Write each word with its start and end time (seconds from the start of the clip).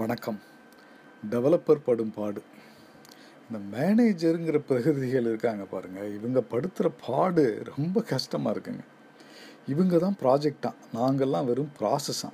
வணக்கம். 0.00 0.38
டெவலப்பர் 1.32 1.82
படும் 1.86 2.12
பாடு. 2.16 2.40
இந்த 3.46 3.58
மேனேஜருங்கிற 3.72 4.58
பிரகதிகள் 4.68 5.28
இருக்காங்க 5.30 5.64
பாருங்கள் 5.72 6.08
இவங்க 6.16 6.40
படுத்துகிற 6.52 6.88
பாடு 7.02 7.44
ரொம்ப 7.70 8.00
கஷ்டமாக 8.12 8.52
இருக்குங்க. 8.54 8.84
இவங்க 9.72 9.98
தான் 10.04 10.16
ப்ராஜெக்டாக 10.22 10.74
நாங்கள்லாம் 10.96 11.48
வெறும் 11.50 11.70
ப்ராசஸாக 11.80 12.32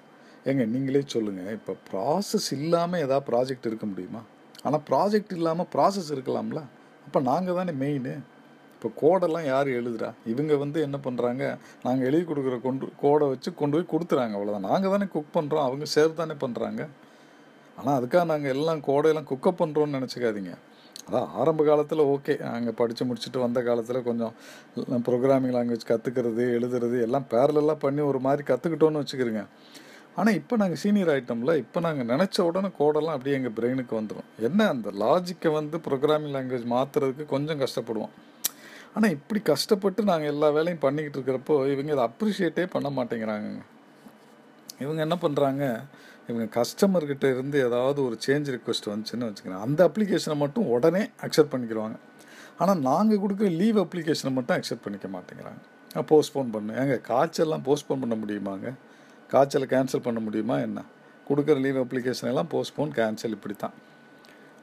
ஏங்க 0.51 0.67
நீங்களே 0.75 1.03
சொல்லுங்கள் 1.15 1.57
இப்போ 1.59 1.75
ப்ராசஸ் 1.91 2.49
இல்லாமல் 2.59 3.03
ஏதாவது 3.07 3.27
ப்ராஜெக்ட் 3.31 3.69
இருக்க 3.71 3.89
முடியுமா? 3.93 4.23
ஆனால் 4.65 4.85
ப்ராஜெக்ட் 4.93 5.37
இல்லாமல் 5.39 5.71
ப்ராசஸ் 5.75 6.11
இருக்கலாம்ல. 6.17 6.63
அப்போ 7.09 7.21
நாங்கள் 7.31 7.59
தானே 7.61 7.75
மெயின் 7.85 8.11
இப்போ 8.77 8.91
கோடெல்லாம் 9.03 9.47
யார் 9.53 9.69
எழுதுறா? 9.81 10.13
இவங்க 10.35 10.53
வந்து 10.65 10.81
என்ன 10.89 10.99
பண்ணுறாங்க 11.09 11.45
நாங்கள் 11.87 12.07
எழுதி 12.11 12.25
கொடுக்குற 12.33 12.59
கொண்டு 12.67 12.87
கோடை 13.05 13.27
வச்சு 13.35 13.53
கொண்டு 13.63 13.77
போய் 13.77 13.93
கொடுத்துறாங்க. 13.95 14.35
அவ்வளோதான் 14.39 14.69
நாங்கள் 14.73 14.97
தானே 14.97 15.09
குக் 15.15 15.37
பண்ணுறோம் 15.39 15.67
அவங்க 15.69 15.87
சேவ் 15.99 16.21
தானே 16.25 16.37
பண்ணுறாங்க 16.47 16.83
ஆனால் 17.81 17.97
அதுக்காக 17.99 18.25
நாங்கள் 18.33 18.53
எல்லாம் 18.57 18.81
கோடையெல்லாம் 18.89 19.29
குக்கப் 19.31 19.61
பண்ணுறோன்னு 19.61 19.97
நினச்சிக்காதீங்க. 19.99 20.53
அதான் 21.09 21.29
ஆரம்ப 21.41 21.63
காலத்தில் 21.69 22.03
ஓகே 22.15 22.35
நாங்கள் 22.41 22.77
படித்து 22.81 23.03
முடிச்சுட்டு 23.09 23.39
வந்த 23.45 23.61
காலத்தில் 23.69 24.07
கொஞ்சம் 24.09 24.33
ப்ரோக்ராமிங் 25.07 25.55
லாங்குவேஜ் 25.57 25.87
கற்றுக்கிறது 25.91 26.45
எழுதுறது 26.57 26.99
எல்லாம் 27.07 27.27
பேரலெல்லாம் 27.33 27.81
பண்ணி 27.85 28.03
ஒரு 28.11 28.21
மாதிரி 28.27 28.43
கற்றுக்கிட்டோன்னு 28.51 29.03
வச்சுக்கிறோங்க 29.03 29.45
ஆனால் 30.19 30.37
இப்போ 30.41 30.55
நாங்கள் 30.61 30.81
சீனியர் 30.83 31.11
ஆகிட்டோம்ல 31.13 31.53
இப்போ 31.63 31.79
நாங்கள் 31.87 32.09
நினச்ச 32.13 32.37
உடனே 32.49 32.71
கோடெல்லாம் 32.79 33.17
அப்படியே 33.17 33.37
எங்கள் 33.39 33.55
பிரெயினுக்கு 33.59 33.95
வந்துடும் 33.99 34.29
என்ன 34.49 34.67
அந்த 34.75 34.91
லாஜிக்கை 35.03 35.53
வந்து 35.59 35.79
ப்ரோக்ராமிங் 35.87 36.35
லாங்குவேஜ் 36.37 36.67
மாற்றுறதுக்கு 36.75 37.27
கொஞ்சம் 37.35 37.61
கஷ்டப்படுவோம். 37.63 38.15
ஆனால் 38.95 39.15
இப்படி 39.17 39.41
கஷ்டப்பட்டு 39.53 40.03
நாங்கள் 40.11 40.33
எல்லா 40.35 40.49
வேலையும் 40.57 40.85
பண்ணிக்கிட்டு 40.85 41.19
இருக்கிறப்போ 41.19 41.57
இவங்க 41.75 41.93
அதை 41.97 42.05
அப்ரிஷியேட்டே 42.09 42.65
பண்ண 42.75 42.89
மாட்டேங்கிறாங்க 42.97 43.51
இவங்க 44.83 45.01
என்ன 45.07 45.17
பண்ணுறாங்க 45.25 45.65
இவங்க 46.29 46.47
கஸ்டமர்கிட்ட 46.59 47.27
இருந்து 47.35 47.57
ஏதாவது 47.69 48.01
ஒரு 48.09 48.17
சேஞ்ச் 48.27 48.49
ரிக்வெஸ்ட் 48.55 48.89
வந்துச்சுன்னு 48.91 49.29
வச்சுக்கிறேன் 49.29 49.63
அந்த 49.67 49.81
அப்ளிகேஷனை 49.89 50.37
மட்டும் 50.45 50.69
உடனே 50.75 51.03
அக்செப்ட் 51.27 51.53
பண்ணிக்கிடுவாங்க 51.55 51.99
ஆனால் 52.63 52.81
நாங்கள் 52.89 53.21
கொடுக்குற 53.23 53.51
லீவ் 53.61 53.79
அப்ளிகேஷனை 53.85 54.33
மட்டும் 54.37 54.57
அக்செப்ட் 54.59 54.85
பண்ணிக்க 54.87 55.09
மாட்டேங்கிறாங்க. 55.17 55.61
போஸ்ட்போன் 56.11 56.51
பண்ணு 56.55 56.73
ஏங்க 56.81 56.97
காய்ச்சல்லாம் 57.11 57.65
போஸ்ட்போன் 57.69 58.03
பண்ண 58.03 58.17
முடியுமாங்க? 58.23 58.69
காய்ச்சலை 59.31 59.67
கேன்சல் 59.75 60.05
பண்ண 60.07 60.19
முடியுமா 60.27 60.57
என்ன? 60.67 60.81
கொடுக்குற 61.29 61.57
லீவ் 61.67 61.79
அப்ளிகேஷன் 61.85 62.31
எல்லாம் 62.33 62.51
போஸ்ட்போன் 62.55 62.93
கேன்சல் 62.99 63.35
இப்படி 63.37 63.55
தான் 63.65 63.75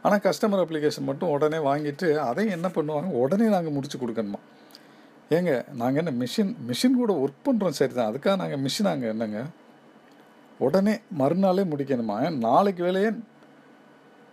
ஆனால் 0.04 0.22
கஸ்டமர் 0.26 0.62
அப்ளிகேஷன் 0.64 1.08
மட்டும் 1.10 1.32
உடனே 1.36 1.60
வாங்கிட்டு 1.70 2.08
அதையும் 2.30 2.56
என்ன 2.58 2.68
பண்ணுவாங்க? 2.78 3.10
உடனே 3.24 3.48
நாங்கள் 3.56 3.76
முடிச்சு 3.78 3.98
கொடுக்கணுமா? 4.04 4.40
ஏங்க 5.36 5.54
நாங்கள் 5.82 6.02
என்ன 6.04 6.14
மிஷின் 6.24 6.52
மிஷின் 6.70 7.00
கூட 7.02 7.14
ஒர்க் 7.24 7.46
பண்ணுறோம் 7.48 7.78
சரி 7.80 7.94
தான் 7.94 8.10
அதுக்காக 8.12 8.36
நாங்கள் 8.44 8.62
மிஷினாங்க 8.66 9.06
என்னங்க? 9.14 9.40
உடனே 10.60 11.00
மறுநாளே 11.12 11.64
முடிக்கணுமா? 11.64 12.30
நாளைக்கு 12.38 12.84
வேலையே 12.84 13.10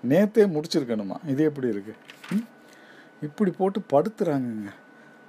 நேத்தே 0.05 0.45
முடிச்சிருக்கணுமா? 0.47 1.17
இது 1.27 1.45
எப்படி 1.45 1.69
இருக்குது 1.69 2.43
இப்படி 3.23 3.51
போட்டு 3.51 3.81
படுத்துறாங்கங்க. 3.93 4.71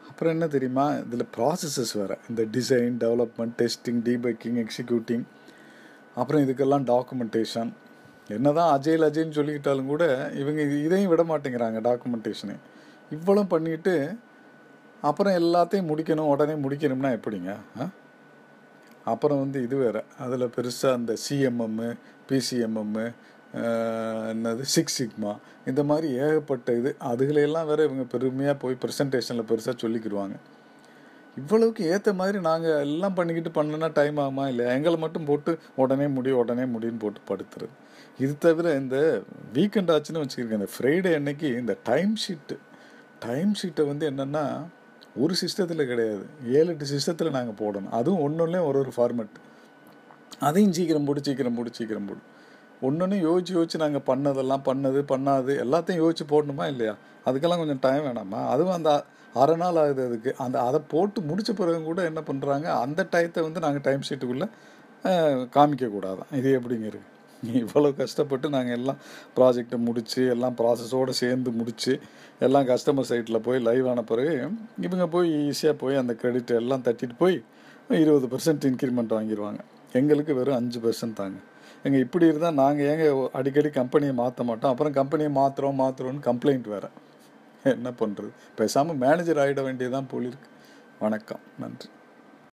அப்புறம் 0.09 0.33
என்ன 0.33 0.47
தெரியுமா? 0.47 0.93
இதில் 0.95 1.27
ப்ராசஸஸ் 1.37 1.97
வேறு. 1.97 2.17
இந்த 2.29 2.41
design 2.51 2.97
development 2.99 3.55
testing 3.61 4.01
debugging 4.05 4.65
executing 4.65 5.25
அப்புறம் 6.15 6.41
இதுக்கெல்லாம் 6.41 6.85
டாக்குமெண்டேஷன் 6.85 7.71
என்ன 8.27 8.51
தான் 8.51 8.79
அஜயில் 8.79 9.05
அஜய்னு 9.09 9.31
சொல்லிக்கிட்டாலும் 9.31 9.85
கூட 9.85 10.31
இவங்க 10.33 10.61
இதையும் 10.61 11.09
விட 11.09 11.23
மாட்டேங்கிறாங்க 11.23 11.81
டாக்குமெண்டேஷனு 11.81 12.55
இவ்வளோ 13.11 13.43
பண்ணிட்டு 13.43 13.93
அப்புறம் 15.01 15.33
எல்லாத்தையும் 15.33 15.89
முடிக்கணும் 15.89 16.29
உடனே 16.29 16.53
முடிக்கணும்னா 16.53 17.19
எப்படிங்க? 17.19 17.57
ஆ? 17.79 17.85
அப்புறம் 19.05 19.41
வந்து 19.43 19.59
இது 19.63 19.75
வேறு. 19.75 20.01
அதில் 20.23 20.53
பெருசாக 20.57 20.97
அந்த 20.99 21.13
சிஎம்எம்மு 21.25 21.89
பிசிஎம்எம்மு 22.29 23.05
என்னது 24.31 24.63
சிக்ஸ் 24.75 24.97
சிக்மா 25.01 25.33
இந்த 25.69 25.81
மாதிரி 25.83 26.07
ஏகப்பட்ட 26.25 26.73
இது 26.79 26.89
அதுகளையெல்லாம் 27.11 27.69
வேறு 27.69 27.85
இவங்க 27.87 28.03
பெருமையாக 28.13 28.55
போய் 28.63 28.81
ப்ரெசன்டேஷனில் 28.83 29.49
பெருசாக 29.51 29.75
சொல்லிக்கிடுவாங்க 29.83 30.35
இவ்வளவுக்கு 31.37 31.83
ஏற்ற 31.93 32.09
மாதிரி 32.13 32.37
நாங்கள் 32.49 32.81
எல்லாம் 32.85 33.15
பண்ணிக்கிட்டு 33.15 33.51
பண்ணனா 33.55 33.87
டைம் 33.93 34.17
ஆகுமா 34.17 34.43
இல்லை 34.51 34.65
எங்களை 34.75 34.97
மட்டும் 34.97 35.25
போட்டு 35.25 35.51
உடனே 35.83 36.07
முடி 36.07 36.31
உடனே 36.41 36.65
முடின்னு 36.73 37.01
போட்டு 37.03 37.21
படுத்துறது. 37.29 37.73
இது 38.23 38.33
தவிர 38.37 38.75
இந்த 38.81 38.97
வீக்கெண்ட் 39.53 39.91
ஆச்சுன்னு 39.95 40.23
வச்சுருக்கேன் 40.23 40.59
இந்த 40.61 40.69
ஃப்ரைடே 40.75 41.11
அன்னைக்கு 41.19 41.49
இந்த 41.61 41.73
டைம் 41.89 42.13
ஷீட்டு 42.23 42.57
டைம் 43.25 43.51
ஷீட்டை 43.61 43.85
வந்து 43.91 44.05
என்னென்னா 44.11 44.45
ஒரு 45.23 45.33
சிஸ்டத்தில் 45.41 45.89
கிடையாது. 45.89 46.23
ஏழு 46.57 46.69
எட்டு 46.71 46.85
சிஸ்டத்தில் 46.93 47.35
நாங்கள் 47.37 47.59
போடணும். 47.61 47.91
அதுவும் 47.99 48.23
ஒன்றுலேயும் 48.25 48.67
ஒரு 48.69 48.79
ஒரு 48.83 48.91
ஃபார்மெட் 48.95 49.35
அதையும் 50.47 50.73
சீக்கிரம் 50.77 51.07
போடு 51.07 51.21
சீக்கிரம் 51.27 51.57
போடு 51.57 51.69
சீக்கிரம் 51.77 52.07
போடு. 52.07 52.21
ஒன்று 52.87 53.17
யோசிச்சு 53.27 53.53
யோசிச்சு 53.57 53.83
நாங்கள் 53.83 54.05
பண்ணதெல்லாம் 54.09 54.65
பண்ணது 54.69 55.01
பண்ணாது 55.11 55.51
எல்லாத்தையும் 55.65 56.01
யோசிச்சு 56.03 56.25
போடணுமா 56.33 56.65
இல்லையா? 56.73 56.95
அதுக்கெல்லாம் 57.27 57.61
கொஞ்சம் 57.61 57.83
டைம் 57.85 58.05
வேணாமா? 58.07 58.39
அதுவும் 58.53 58.75
அந்த 58.77 58.91
அரை 59.41 59.55
நாள் 59.61 59.79
ஆகுது 59.83 60.01
அதுக்கு. 60.09 60.31
அந்த 60.43 60.57
அதை 60.67 60.79
போட்டு 60.93 61.19
முடித்த 61.29 61.53
பிறகு 61.53 61.81
கூட 61.89 62.01
என்ன 62.11 62.21
பண்ணுறாங்க 62.29 62.67
அந்த 62.83 63.07
டயத்தை 63.13 63.41
வந்து 63.47 63.63
நாங்கள் 63.65 63.85
டைம் 63.87 64.07
ஷீட்டுக்குள்ளே 64.09 64.47
காமிக்கக்கூடாதான். 65.57 66.31
இது 66.39 66.49
எப்படிங்க 66.59 66.87
இருக்குது 66.91 67.13
இவ்வளோ 67.43 67.95
கஷ்டப்பட்டு 67.95 68.49
நாங்கள் 68.49 68.77
எல்லாம் 68.77 68.99
ப்ராஜெக்டை 69.35 69.77
முடித்து 69.77 70.27
எல்லாம் 70.27 70.55
ப்ராசஸோடு 70.55 71.09
சேர்ந்து 71.09 71.51
முடித்து 71.51 71.99
எல்லாம் 72.39 72.67
கஸ்டமர் 72.67 73.09
சைட்டில் 73.09 73.39
போய் 73.39 73.59
லைவ் 73.59 73.87
ஆன 73.87 74.01
பிறகு 74.01 74.49
இவங்க 74.81 75.07
போய் 75.07 75.51
ஈஸியாக 75.51 75.73
போய் 75.73 75.95
அந்த 75.95 76.13
கிரெடிட் 76.13 76.49
எல்லாம் 76.49 76.83
தட்டிட்டு 76.83 77.17
போய் 77.17 77.43
இருபது 77.89 78.27
பர்சன்ட் 78.27 78.67
இன்க்ரிமெண்ட் 78.71 79.15
வாங்கிடுவாங்க 79.17 79.59
எங்களுக்கு 79.93 80.33
வெறும் 80.35 80.55
அஞ்சு 80.55 80.79
பர்சன்ட் 80.79 81.13
தாங்க. 81.13 81.37
எங்கள் 81.83 81.99
இப்படி 81.99 82.25
இருந்தால் 82.25 82.53
நாங்கள் 82.53 82.85
ஏங்க 82.85 83.29
அடிக்கடி 83.31 83.69
கம்பெனியை 83.69 84.13
மாற்ற 84.13 84.43
மாட்டோம்? 84.43 84.71
அப்புறம் 84.71 84.93
கம்பெனியை 84.93 85.31
மாற்றுறோம் 85.35 85.79
மாற்றுறோம்னு 85.81 86.23
கம்ப்ளைண்ட் 86.29 86.67
வேறு. 86.67 86.89
என்ன 87.63 87.91
பண்ணுறது 87.99 88.31
பேசாமல் 88.55 88.95
மேனேஜர் 88.95 89.37
ஆகிட 89.37 89.61
வேண்டியதான் 89.63 90.09
போலிருக்கு. 90.11 90.49
வணக்கம். 90.99 91.39
நன்றி. 91.59 91.89